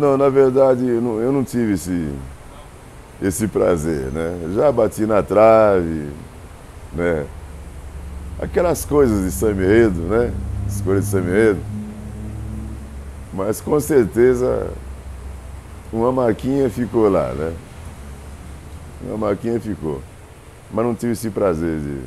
[0.00, 2.10] Não, na verdade, eu não, eu não tive esse,
[3.20, 4.50] esse prazer, né?
[4.54, 6.08] Já bati na trave,
[6.94, 7.26] né?
[8.40, 10.32] Aquelas coisas de samba enredo, né?
[10.66, 11.60] As coisas de samba enredo.
[13.34, 14.70] Mas com certeza
[15.92, 17.52] uma marquinha ficou lá, né?
[19.02, 20.00] Uma marquinha ficou.
[20.72, 22.00] Mas não tive esse prazer de,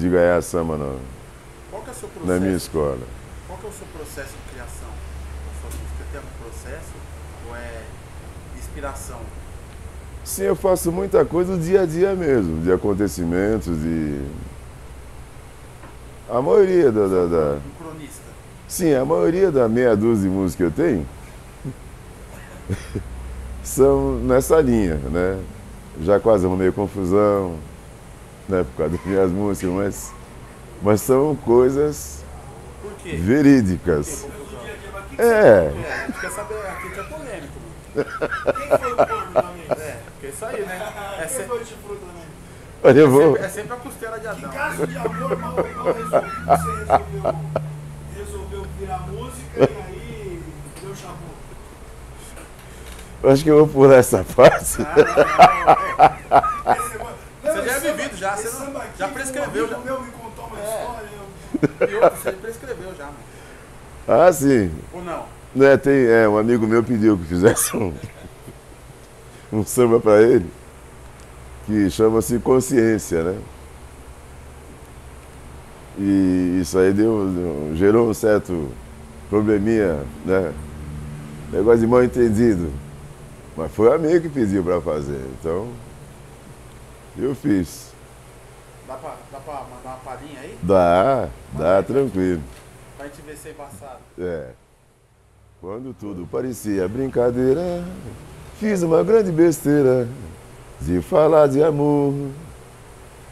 [0.00, 0.96] de ganhar samba não,
[1.70, 2.32] Qual que é o seu processo?
[2.32, 2.98] na minha escola.
[3.46, 5.03] Qual é o seu processo de criação?
[6.16, 6.92] Algum processo
[7.48, 7.82] ou é
[8.56, 9.20] inspiração?
[10.24, 14.20] Sim, eu faço muita coisa do dia a dia mesmo, de acontecimentos, de.
[16.30, 18.22] A maioria da, da, da- Um cronista.
[18.66, 21.06] Sim, a maioria da meia dúzia de músicas que eu tenho
[23.62, 25.38] são nessa linha, né?
[26.02, 27.56] Já quase arrumei confusão,
[28.48, 30.12] né, por causa das minhas músicas, mas,
[30.82, 32.24] mas são coisas
[34.22, 34.43] Por
[35.16, 35.36] Confusão.
[35.36, 37.54] É, É, a gente quer saber, aqui que é polêmico.
[37.94, 38.04] Quem
[38.78, 39.80] foi o mente?
[39.80, 40.92] É, porque isso aí, né?
[41.16, 41.76] É, Quem se- foi o mente?
[42.82, 43.32] olha, eu é vou.
[43.32, 44.50] sempre, é sempre a costela de Que Adão.
[44.50, 45.54] caso de amor mal, mal
[45.94, 46.10] resolvido,
[46.44, 47.34] você resolveu,
[48.16, 50.42] resolveu virar música e aí
[50.82, 51.34] deu chabu.
[53.32, 54.64] Acho que eu vou pular essa parte.
[57.42, 59.76] Você já é vivido já, você não- já prescreveu, já.
[59.78, 60.62] O meu me contou uma É.
[60.62, 61.88] história, eu...
[61.88, 63.16] E outro, você prescreveu já, mano.
[64.06, 64.70] Ah, sim.
[64.92, 65.24] Ou não?
[65.54, 67.92] Né, tem, é, um amigo meu pediu que fizesse um,
[69.52, 70.46] um samba para ele,
[71.66, 73.38] que chama-se Consciência, né?
[75.96, 78.68] E isso aí deu, deu- gerou um certo
[79.30, 80.52] probleminha, né?
[81.52, 82.68] Negócio de mal entendido.
[83.56, 85.68] Mas foi o amigo que pediu para fazer, então
[87.16, 87.92] eu fiz.
[88.88, 90.58] Dá pra mandar uma palhinha aí?
[90.62, 92.42] Dá, dá tranquilo.
[93.04, 93.98] Pra gente ver se é embaçado.
[94.18, 94.48] É.
[95.60, 97.84] Quando tudo parecia brincadeira,
[98.58, 100.08] fiz uma grande besteira
[100.80, 102.14] de falar de amor.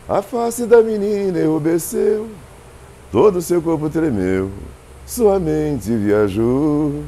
[0.06, 2.28] A face da menina enrubesceu,
[3.10, 4.50] todo seu corpo tremeu,
[5.06, 7.02] sua mente viajou.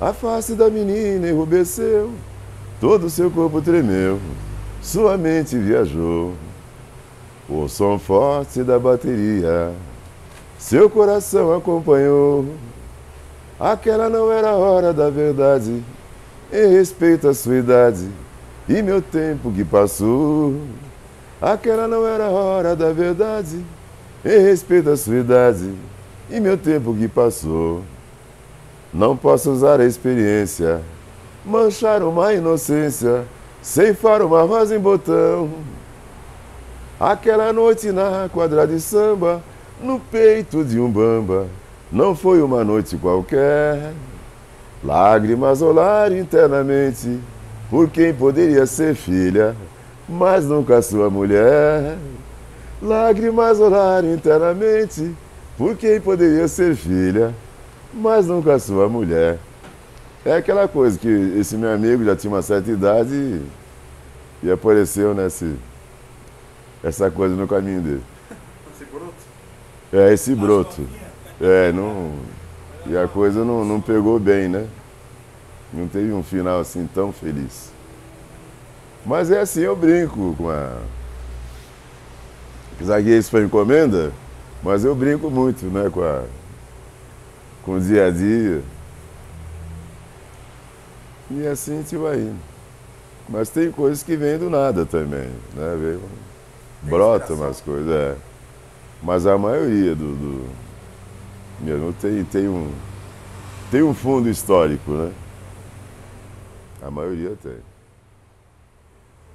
[0.00, 2.10] A face da menina enrubesceu,
[2.80, 4.18] todo seu corpo tremeu,
[4.80, 6.32] sua mente viajou.
[7.50, 9.74] O som forte da bateria
[10.62, 12.46] seu coração acompanhou.
[13.58, 15.82] Aquela não era a hora da verdade,
[16.52, 18.08] em respeito à sua idade
[18.68, 20.54] e meu tempo que passou.
[21.40, 23.60] Aquela não era a hora da verdade,
[24.24, 25.74] em respeito à sua idade
[26.30, 27.82] e meu tempo que passou.
[28.94, 30.80] Não posso usar a experiência,
[31.44, 33.24] manchar uma inocência,
[33.60, 35.50] ceifar uma rosa em botão.
[37.00, 39.42] Aquela noite na quadra de samba,
[39.80, 41.46] no peito de um bamba,
[41.90, 43.92] não foi uma noite qualquer.
[44.82, 47.20] Lágrimas rolaram internamente
[47.70, 49.54] por quem poderia ser filha,
[50.08, 51.96] mas nunca sua mulher.
[52.80, 55.14] Lágrimas rolaram internamente
[55.56, 57.34] por quem poderia ser filha,
[57.94, 59.38] mas nunca sua mulher.
[60.24, 63.42] É aquela coisa que esse meu amigo já tinha uma certa idade e,
[64.44, 65.56] e apareceu nesse,
[66.82, 68.11] essa coisa no caminho dele.
[69.92, 70.86] É, esse broto.
[71.40, 72.12] É, não.
[72.86, 74.66] E a coisa não, não pegou bem, né?
[75.72, 77.70] Não teve um final assim tão feliz.
[79.04, 80.78] Mas é assim, eu brinco com a.
[82.74, 84.12] Apesar que isso foi encomenda,
[84.62, 86.24] mas eu brinco muito, né, com a.
[87.64, 88.62] com o dia a dia.
[91.30, 92.40] E assim a gente vai indo.
[93.28, 95.76] Mas tem coisas que vêm do nada também, né?
[95.80, 96.00] Vem,
[96.82, 97.46] brota inspiração.
[97.46, 98.16] umas coisas, é.
[99.02, 100.48] Mas a maioria do, do
[101.60, 102.70] mesmo tem, tem um
[103.70, 105.12] tem um fundo histórico, né?
[106.82, 107.56] A maioria tem.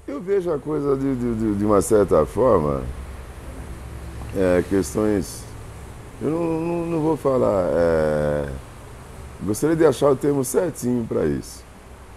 [0.07, 2.81] Eu vejo a coisa de, de, de- uma certa forma,
[4.35, 5.43] é, questões.
[6.21, 7.65] Eu não, não, não vou falar.
[7.73, 8.49] é,
[9.43, 11.63] gostaria de achar o termo certinho para isso.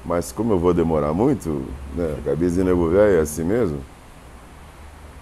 [0.04, 1.64] Mas como eu vou demorar muito,
[1.94, 3.80] né, a cabeça de nego velho é assim mesmo,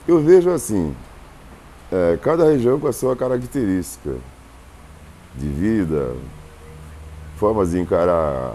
[0.06, 0.94] eu vejo assim,
[1.90, 4.16] é, cada região com a sua característica
[5.34, 6.14] de vida,
[7.36, 8.54] formas de encarar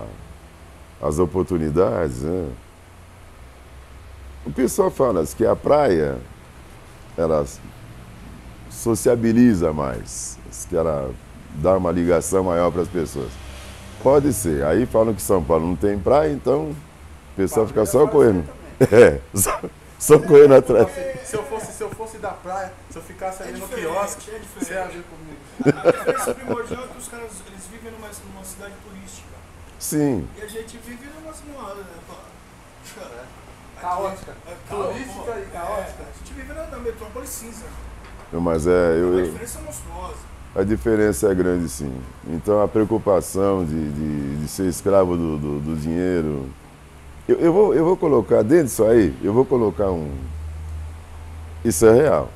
[1.02, 2.22] as oportunidades.
[2.22, 2.50] Né?
[4.46, 6.18] O pessoal fala que a praia
[7.18, 7.46] ela
[8.70, 10.38] sociabiliza mais,
[10.70, 11.12] que ela
[11.56, 13.30] dá uma ligação maior para as pessoas.
[14.02, 14.66] Pode ser.
[14.66, 16.76] Aí falam que São Paulo não tem praia, então o
[17.36, 18.44] pessoal fica só correndo.
[18.92, 19.22] É,
[20.06, 20.88] só, correndo atrás.
[21.24, 24.32] Se eu fosse, se eu fosse da praia, se eu ficasse ali É no quiosque,
[24.32, 25.80] é você ia ver comigo.
[25.88, 29.28] A diferença primordial é que os caras eles vivem numa, numa cidade turística.
[29.80, 31.34] Sim, E a gente vive numa.
[31.48, 32.14] numa né, pô,
[33.82, 34.32] Caótica.
[34.48, 36.04] É, Turística e caótica.
[36.04, 37.66] é, a gente vive na, na metrópole cinza.
[38.32, 38.70] mas é.
[38.72, 40.16] Eu, eu- diferença monstruosa.
[40.56, 41.94] a diferença é grande, sim.
[42.28, 46.50] Então a preocupação de, de, de ser escravo do, do, do dinheiro.
[47.28, 50.12] Eu, eu, vou, eu vou colocar dentro disso aí, eu vou colocar um.
[51.64, 52.30] Isso é real.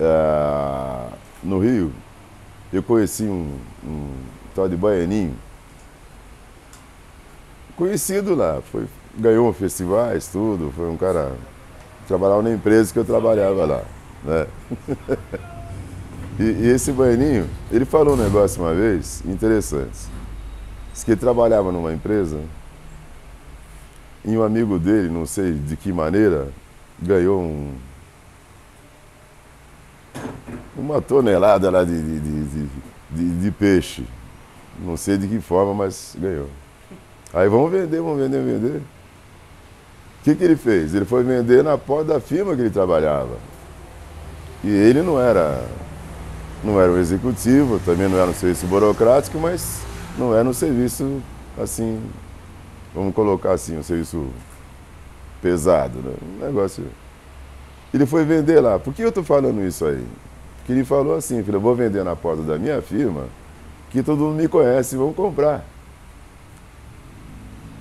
[0.00, 1.08] Ah,
[1.42, 1.92] no Rio,
[2.72, 4.12] eu conheci um, um
[4.54, 5.34] tal de Baianinho.
[7.76, 8.86] Conhecido lá, foi,
[9.18, 11.32] ganhou festivais, tudo, foi um cara.
[12.06, 13.82] Trabalhava na empresa que eu trabalhava lá.
[14.22, 14.46] Né?
[16.36, 20.08] E, e esse baianinho, ele falou um negócio uma vez interessante.
[20.92, 22.40] Diz que ele trabalhava numa empresa
[24.24, 26.48] e um amigo dele, não sei de que maneira,
[27.00, 27.72] ganhou um,
[30.76, 32.20] uma tonelada lá de, de,
[33.10, 34.04] de, de- peixe.
[34.80, 36.48] Não sei de que forma, mas ganhou.
[37.32, 38.82] Aí vamos vender, vamos vender, vender.
[40.20, 40.94] O que, que ele fez?
[40.94, 43.36] Ele foi vender na porta da firma que ele trabalhava.
[44.62, 45.62] E ele não era
[46.62, 49.80] não era um executivo, também não era um serviço burocrático, mas
[50.18, 51.20] não era um serviço
[51.62, 52.00] assim,
[52.94, 54.28] vamos colocar assim, um serviço
[55.42, 56.14] pesado, né?
[56.22, 56.84] um negócio.
[57.92, 58.78] Ele foi vender lá.
[58.78, 60.06] Por que eu estou falando isso aí?
[60.58, 63.26] Porque ele falou assim, filho, eu vou vender na porta da minha firma,
[63.90, 65.64] que todo mundo me conhece vão comprar.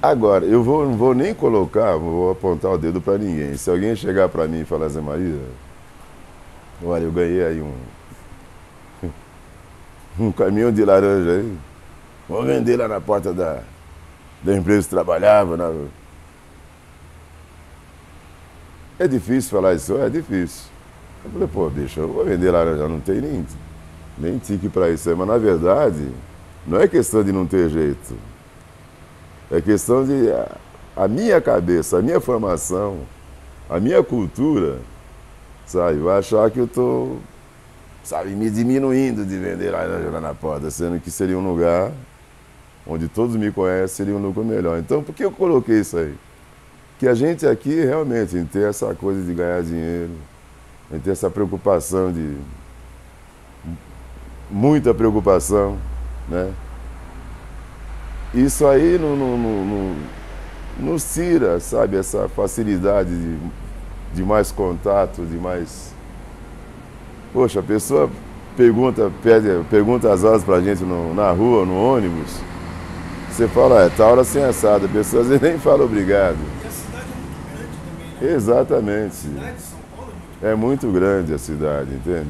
[0.02, 3.56] Agora, eu vou, não vou nem colocar, vou apontar o dedo para ninguém.
[3.56, 5.40] Se alguém chegar para mim e falar, Zé Maria,
[6.84, 7.74] olha, eu ganhei aí um,
[10.20, 11.58] um caminhão de laranja aí.
[12.28, 13.64] Vou vender lá na porta da,
[14.44, 15.58] da empresa que trabalhava.
[15.58, 15.72] Na...
[19.00, 19.98] É difícil falar isso?
[19.98, 20.66] É difícil.
[21.26, 23.46] Eu falei, pô, bicho, eu vou vender laranja, não tem nem,
[24.18, 25.16] nem tique para isso.
[25.16, 26.10] Mas na verdade,
[26.68, 28.16] não é questão de não ter jeito.
[29.50, 30.58] É questão de a,
[31.04, 33.00] a minha cabeça, a minha formação,
[33.70, 34.80] a minha cultura,
[35.66, 37.20] sabe, vai achar que eu estou
[38.04, 41.92] sabe, me diminuindo de vender laranja lá na porta, sendo que seria um lugar
[42.86, 44.78] onde todos me conhecem, seria um lugar melhor.
[44.80, 46.14] Então, por que eu coloquei isso aí?
[47.00, 50.12] Que a gente aqui realmente tem ter essa coisa de ganhar dinheiro,
[50.92, 52.36] a tem essa preocupação de.
[54.50, 55.78] muita preocupação,
[56.30, 56.52] né?
[58.34, 59.96] Isso aí não, não, não, não-
[60.80, 63.38] nos tira, sabe, essa facilidade de,
[64.16, 65.94] de mais contato, de mais
[67.32, 68.10] Poxa, a pessoa
[68.56, 72.40] pergunta, pede, pergunta as horas pra gente no- na rua, no ônibus.
[73.34, 74.86] Você fala, é, tá hora sem assado.
[74.86, 76.38] A pessoa às vezes nem fala obrigado.
[76.64, 78.36] E a cidade é muito grande também, né?
[78.36, 79.08] Exatamente.
[79.08, 82.30] A cidade de São Paulo é muito É muito grande a cidade, entende?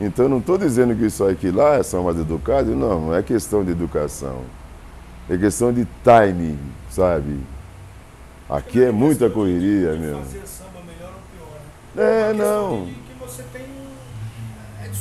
[0.00, 3.62] Então não estou dizendo que isso aqui lá são mais educados, não, não é questão
[3.62, 4.40] de educação.
[5.28, 6.58] É questão de timing,
[6.90, 7.38] sabe?
[8.48, 10.24] Aqui é muita correria mesmo.
[10.24, 11.60] fazer samba melhor ou pior,
[11.94, 12.30] né?
[12.30, 12.86] É, não.
[12.86, 13.79] que você tem.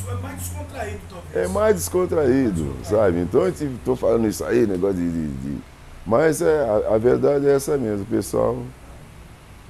[0.10, 1.36] É, mais descontraído, talvez.
[1.36, 3.20] É mais descontraído, sabe?
[3.22, 5.10] Então eu estou falando isso aí, negócio de.
[5.12, 5.62] de- de-
[6.06, 8.58] Mas é, a, a verdade é essa mesmo, o pessoal.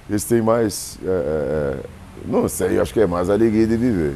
[0.09, 0.97] Eles têm mais.
[1.03, 1.85] é, é, é,
[2.25, 4.15] não sei, eu acho que é mais alegria de viver.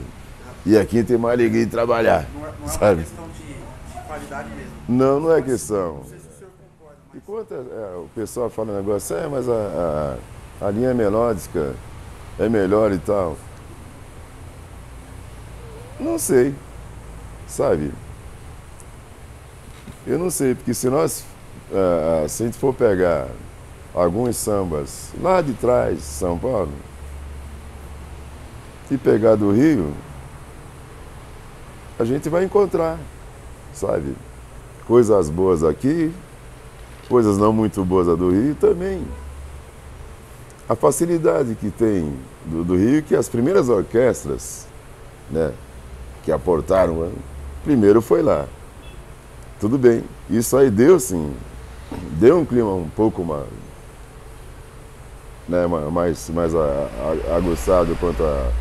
[0.65, 2.25] E aqui tem mais alegria de trabalhar.
[2.33, 3.01] Não é, não é uma Sabe?
[3.03, 3.53] questão de,
[3.99, 4.71] de qualidade mesmo.
[4.87, 5.95] Não, não é questão.
[5.95, 9.27] Não sei se o senhor concorda, mas Enquanto é, o pessoal fala um negócio, é,
[9.27, 10.17] mas a,
[10.61, 11.73] a, a linha melódica
[12.39, 13.37] é melhor e tal.
[16.03, 16.53] Não sei,
[17.47, 17.93] sabe?
[20.05, 21.23] Eu não sei, porque se nós,
[21.73, 23.29] ah, se a gente for pegar
[23.95, 26.73] alguns sambas lá de trás, São Paulo,
[28.91, 29.93] e pegar do Rio,
[31.97, 32.99] a gente vai encontrar,
[33.73, 34.13] sabe?
[34.85, 36.13] Coisas boas aqui,
[37.07, 39.07] coisas não muito boas do Rio também.
[40.67, 42.13] A facilidade que tem
[42.45, 44.67] do, do Rio, que as primeiras orquestras,
[45.31, 45.53] né,
[46.23, 47.11] que aportaram, né,
[47.63, 48.45] primeiro foi lá.
[49.59, 51.33] Tudo bem, isso aí deu sim,
[52.19, 53.45] deu um clima um pouco mais,
[55.47, 58.51] né, ma- mais, mais a- a- aguçado quanto a,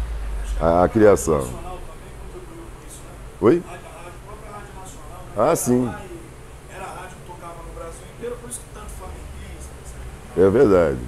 [0.61, 1.39] a, a criação.
[1.39, 3.13] Nacional também contribuiu com isso, né?
[3.41, 3.63] Oi?
[3.67, 3.79] A, a, a
[4.27, 5.47] própria Rádio Nacional.
[5.47, 5.51] né?
[5.53, 5.85] Ah, sim.
[5.87, 6.03] lá
[6.75, 9.73] Era a rádio que tocava no Brasil inteiro, por isso que tanto flamenguista.
[10.37, 10.45] etc.
[10.47, 10.99] É verdade.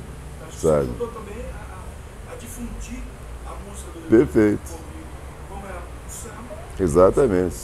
[0.52, 0.76] Sabe.
[0.82, 3.02] ajudou também a, a- a difundir
[3.46, 4.62] a música do Perfeito.
[4.62, 4.84] do-
[5.50, 6.54] Como era o samba.
[6.78, 7.56] Exatamente.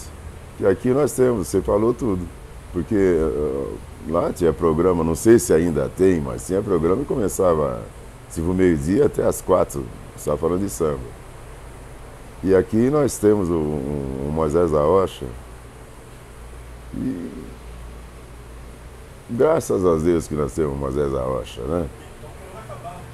[0.58, 2.26] E aqui nós temos, você falou tudo.
[2.72, 3.66] Porque eh,
[4.08, 7.82] lá tinha programa, não sei se ainda tem, mas tinha programa que começava
[8.32, 9.84] tipo meio-dia até as quatro,
[10.16, 11.00] só falando de samba.
[12.44, 14.70] E aqui nós temos o, o- o Moisés.
[16.96, 17.30] E
[19.28, 21.86] Graças a Deus que nós temos uma Zé Rocha, né?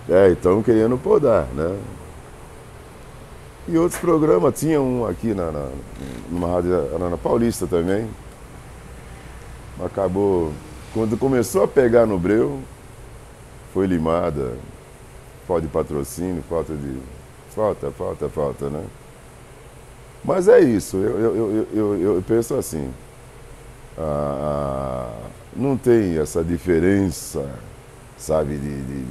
[0.08, 1.76] É, então querendo podar, né?
[3.68, 5.68] E outros programas, tinha um aqui na, na,
[6.30, 8.08] numa rádio era na Paulista também.
[9.84, 10.52] Acabou.
[10.94, 12.60] Quando começou a pegar no breu,
[13.74, 14.54] foi limada.
[15.46, 16.98] Falta de patrocínio, falta de.
[17.54, 18.84] Falta, falta, falta, né?
[20.24, 22.90] Mas é isso, eu, eu, eu, eu, penso assim.
[23.98, 25.08] ah,
[25.54, 27.48] não tem essa diferença,
[28.18, 29.04] sabe, de, de-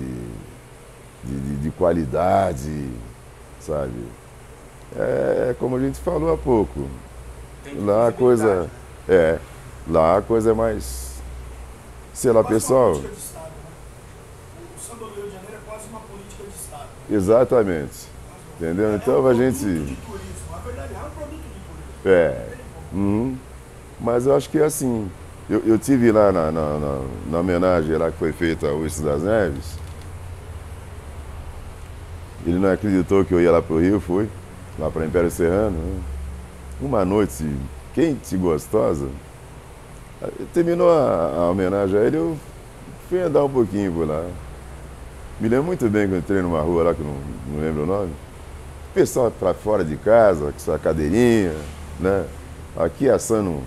[1.24, 2.90] de- de qualidade,
[3.60, 3.94] sabe?
[4.98, 6.88] É como a gente falou há pouco.
[7.78, 8.70] Lá a coisa.
[9.10, 9.38] É,
[9.88, 11.16] lá a coisa é mais.
[12.14, 12.92] Sei lá, pessoal.
[12.94, 13.52] Uma política de Estado?
[14.76, 16.88] O samba do Rio de Janeiro quase uma política de Estado.
[17.12, 18.08] Exatamente.
[18.60, 18.92] Entendeu?
[18.92, 19.98] É Então a gente.
[22.06, 22.10] é.
[22.10, 22.48] É.
[22.94, 23.36] Uhum.
[24.00, 25.10] Mas eu acho que é assim.
[25.50, 29.04] Eu, eu tive lá na, na, na- na homenagem lá que foi feita ao Wilson
[29.04, 29.78] das Neves.
[32.46, 34.30] Ele não acreditou que eu ia lá pro Rio, fui.
[34.78, 35.78] Lá para Império Serrano.
[35.78, 36.02] né?
[36.82, 37.46] Uma noite
[37.94, 39.08] quente e gostosa.
[40.54, 42.38] Terminou a, a homenagem a ele, eu
[43.10, 44.26] fui andar um pouquinho por lá.
[45.40, 47.16] Me lembro muito bem que eu entrei numa rua lá, que não,
[47.50, 48.12] não lembro o nome.
[48.94, 51.54] Pessoal para fora de casa, com sua cadeirinha,
[52.00, 52.26] né?
[52.78, 53.62] Aqui assando um,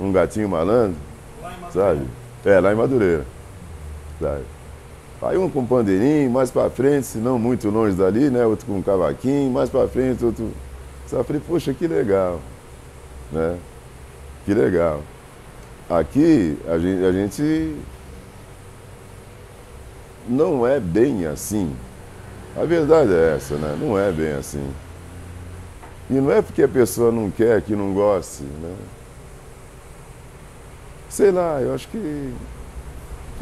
[0.00, 0.96] um gatinho malandro,
[1.42, 1.94] Lá em Madureira.
[1.96, 2.06] sabe?
[2.44, 3.26] É, lá em Madureira.
[4.20, 4.42] Sabe?
[5.22, 8.44] Aí um com pandeirinho, mais pra frente, se não muito longe dali, né?
[8.44, 10.50] Outro com cavaquinho, mais pra frente, outro.
[11.12, 12.40] Eu falei, poxa, que legal.
[13.30, 13.56] Né?
[14.44, 15.00] Que legal.
[15.88, 17.76] Aqui a gente, a gente
[20.28, 21.76] não é bem assim.
[22.56, 23.76] A verdade é essa, né?
[23.80, 24.66] Não é bem assim.
[26.10, 28.74] E não é porque a pessoa não quer, que não goste, né?
[31.08, 32.32] Sei lá, eu acho que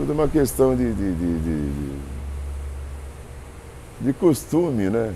[0.00, 1.70] tudo é uma questão de, de, de, de,
[4.00, 5.12] de- costume, né?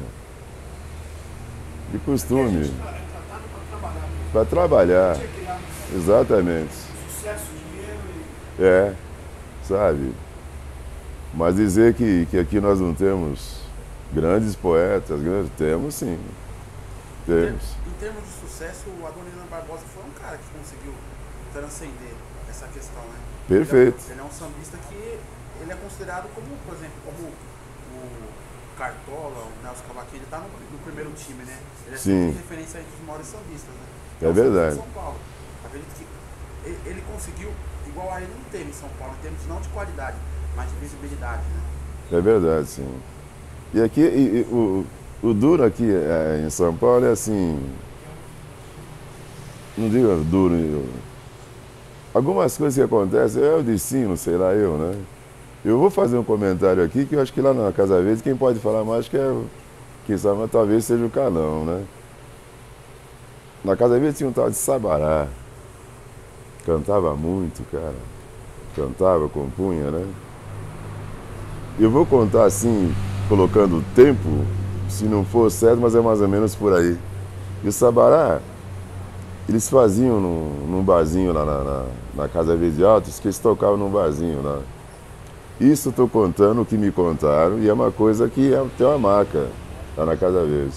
[1.90, 2.64] De costume.
[2.64, 5.16] gente é para trabalhar.
[5.16, 5.58] criar
[5.94, 6.74] exatamente.
[7.08, 7.98] sucesso, dinheiro
[8.58, 8.94] e É,
[9.66, 10.12] sabe?
[11.32, 13.60] Mas dizer que, que aqui nós não temos
[14.12, 16.18] grandes poetas, grandes, temos sim.
[17.22, 17.62] Em Temos.
[17.86, 20.92] Em termos de sucesso, o Adoniran Barbosa foi um cara que conseguiu
[21.54, 22.12] transcender
[22.50, 23.18] essa questão, né?
[23.48, 23.96] Perfeito.
[23.96, 24.94] Ele é, ele é um sambista que
[25.62, 28.02] ele é considerado como, por exemplo, como o
[28.76, 31.56] Cartola, o Nelson Cavaquinho, ele tá no, no primeiro time, né?
[31.86, 32.26] Ele é Sim.
[32.32, 33.86] sempre referência entre os maiores sambistas, né?
[34.20, 34.74] É sambista verdade.
[34.74, 35.16] de São Paulo.
[35.64, 36.06] Acredito que
[36.68, 37.50] ele, ele conseguiu
[37.86, 40.16] igual a ele não teve em São Paulo, em termos não de qualidade,
[40.56, 42.18] mas de visibilidade, né?
[42.18, 43.00] É verdade, sim.
[43.72, 44.84] E aqui, e- e o,
[45.22, 47.58] o duro aqui é, em São Paulo é assim.
[49.76, 50.84] Não digo duro.
[52.14, 54.94] Eu- algumas coisas que acontecem, é o destino, sei lá eu, né?
[55.64, 58.36] Eu vou fazer um comentário aqui que eu acho que lá na Casa Verde quem
[58.36, 59.36] pode falar mais que é.
[60.06, 61.82] Quem sabe, talvez seja o Calão, né?
[63.64, 65.26] Na Casa Verde tinha um tal de Sabará.
[66.66, 67.94] Cantava muito, cara.
[68.76, 70.06] Cantava, compunha, né?
[71.78, 72.94] Eu vou contar assim,
[73.28, 74.28] colocando o tempo,
[74.88, 76.98] se não for certo, mas é mais ou menos por aí.
[77.62, 78.40] E o Sabará,
[79.48, 81.84] eles faziam num, num barzinho lá na, na,
[82.14, 84.60] na Casa Verde Altos, que eles tocavam num barzinho lá.
[85.60, 88.98] Isso estou contando o que me contaram, e é uma coisa que é, tem uma
[88.98, 89.48] marca
[89.96, 90.74] lá na Casa Verde.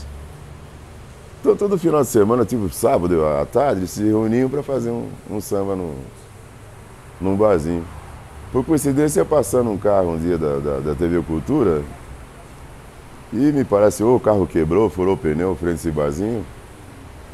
[1.40, 5.08] Então, todo final de semana, tipo sábado à tarde, eles se reuniam para fazer um,
[5.30, 5.96] um samba num,
[7.22, 7.86] num barzinho.
[8.52, 11.84] Por coincidência, passando um carro um dia da, da, da TV Cultura
[13.32, 16.46] e me parece, ou o carro quebrou, furou o pneu frente a esse barzinho.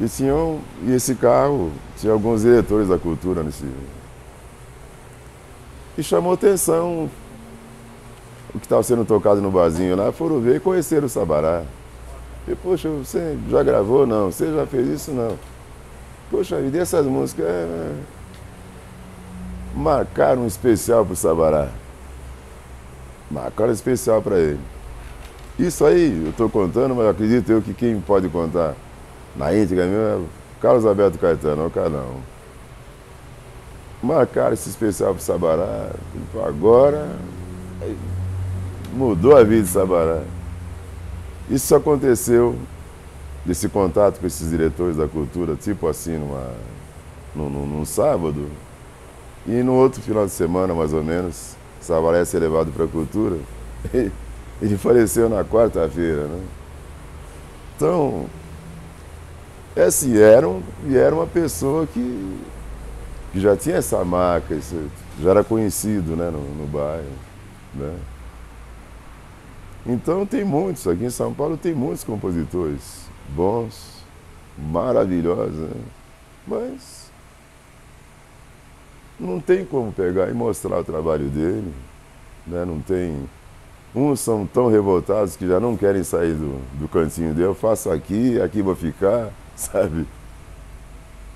[0.00, 3.64] E, tinham, e esse carro tinha alguns diretores da cultura nesse.
[5.96, 7.08] E chamou atenção
[8.54, 11.64] o que estava sendo tocado no barzinho lá, foram ver e conheceram o Sabará.
[12.46, 14.06] E, poxa, você já gravou?
[14.06, 14.30] Não.
[14.30, 15.10] Você já fez isso?
[15.10, 15.36] Não.
[16.30, 17.46] Poxa, e dessas músicas.
[17.46, 17.92] É...
[19.74, 21.68] Marcaram um especial pro Sabará.
[23.28, 24.60] Marcaram um especial para ele.
[25.58, 28.74] Isso aí eu estou contando, mas acredito eu que quem pode contar
[29.36, 32.16] na íntegra mesmo é Carlos Alberto Caetano, é o Carlão.
[34.02, 35.90] Marcaram esse especial pro Sabará.
[36.46, 37.08] Agora
[37.82, 37.96] aí,
[38.92, 40.22] mudou a vida de Sabará.
[41.50, 42.56] Isso aconteceu
[43.44, 46.50] desse contato com esses diretores da cultura, tipo assim, numa,
[47.34, 48.48] num, num, num sábado,
[49.46, 52.88] e no outro final de semana, mais ou menos, Sabará ia ser levado para a
[52.88, 53.36] cultura.
[53.92, 56.42] Ele faleceu na quarta-feira, né?
[57.76, 58.26] Então,
[59.76, 60.62] é assim, era, um,
[60.92, 62.40] era uma pessoa que
[63.34, 64.56] que já tinha essa marca,
[65.20, 67.10] já era conhecido né, no, no bairro.
[67.74, 67.98] Né?
[69.84, 74.04] Então tem muitos, aqui em São Paulo tem muitos compositores bons,
[74.56, 75.80] maravilhosos, né?
[76.46, 77.10] mas
[79.18, 81.74] não tem como pegar e mostrar o trabalho dele,
[82.46, 82.64] né?
[82.64, 83.28] não tem.
[83.92, 87.90] Uns são tão revoltados que já não querem sair do, do cantinho dele, eu faço
[87.90, 89.30] aqui, aqui vou ficar,
[89.72, 90.06] sabe?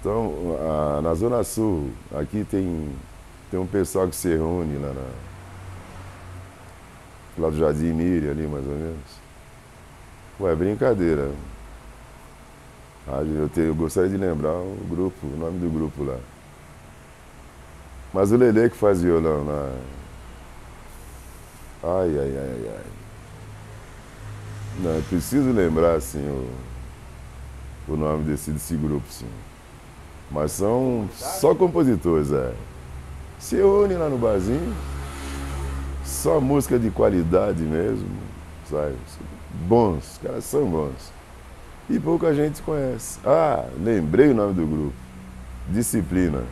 [0.00, 0.32] Então,
[0.98, 2.88] a, na Zona Sul, aqui tem,
[3.50, 5.06] tem um pessoal que se reúne lá na,
[7.38, 9.18] lá do Jardim Miriam, ali mais ou menos.
[10.40, 11.30] Ué, brincadeira.
[13.06, 16.18] Eu, te, eu gostaria de lembrar o grupo, o nome do grupo lá.
[18.12, 19.72] Mas o Lele que faz violão lá.
[21.82, 22.84] Ai, ai, ai, ai.
[24.80, 26.20] Não, eu preciso lembrar, assim,
[27.88, 29.26] o nome desse, desse grupo, sim.
[30.30, 32.52] Mas são só compositores, é.
[33.38, 34.74] Se unem lá no barzinho,
[36.04, 38.08] só música de qualidade mesmo,
[38.68, 38.94] sabe?
[39.66, 41.12] Bons, os caras são bons.
[41.88, 43.18] E pouca gente conhece.
[43.24, 44.92] Ah, lembrei o nome do grupo.
[45.70, 46.42] Disciplina.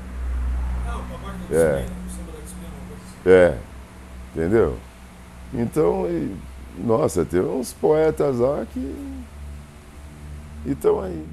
[1.51, 1.87] É.
[3.27, 3.59] É,
[4.35, 4.77] entendeu?
[5.53, 6.35] Então, e-
[6.79, 8.95] nossa, tem uns poetas lá que.
[10.67, 11.25] E estão aí.